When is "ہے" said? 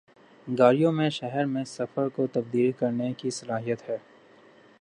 3.89-3.97